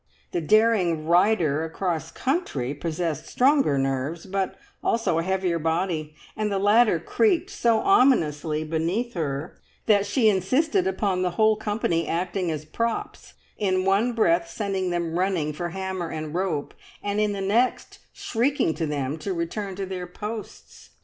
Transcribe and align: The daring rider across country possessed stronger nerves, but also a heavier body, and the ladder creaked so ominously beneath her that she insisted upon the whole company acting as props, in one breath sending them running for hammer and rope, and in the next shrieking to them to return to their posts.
The 0.31 0.41
daring 0.41 1.05
rider 1.05 1.63
across 1.63 2.09
country 2.11 2.73
possessed 2.73 3.27
stronger 3.27 3.77
nerves, 3.77 4.25
but 4.25 4.55
also 4.83 5.19
a 5.19 5.23
heavier 5.23 5.59
body, 5.59 6.15
and 6.35 6.51
the 6.51 6.57
ladder 6.57 6.97
creaked 6.99 7.51
so 7.51 7.81
ominously 7.81 8.63
beneath 8.63 9.13
her 9.13 9.59
that 9.85 10.07
she 10.07 10.27
insisted 10.27 10.87
upon 10.87 11.21
the 11.21 11.29
whole 11.37 11.55
company 11.55 12.07
acting 12.07 12.49
as 12.49 12.65
props, 12.65 13.35
in 13.59 13.85
one 13.85 14.13
breath 14.13 14.49
sending 14.49 14.89
them 14.89 15.19
running 15.19 15.53
for 15.53 15.69
hammer 15.69 16.09
and 16.09 16.33
rope, 16.33 16.73
and 17.03 17.19
in 17.21 17.33
the 17.33 17.39
next 17.39 17.99
shrieking 18.11 18.73
to 18.73 18.87
them 18.87 19.19
to 19.19 19.35
return 19.35 19.75
to 19.75 19.85
their 19.85 20.07
posts. 20.07 20.89